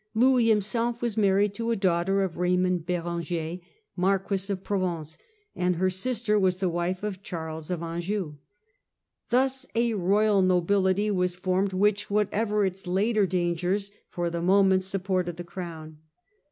[0.15, 3.59] Louis himself was married to a daughter of Raymond Berenger,
[3.95, 5.15] Marquis of Provence,
[5.55, 8.37] and her sister was the wife of Charles of Anjou.
[9.29, 15.03] Tlius a royal nobility was formed which, whatever its later dangers, for the moment, sup
[15.03, 15.99] ported the crown.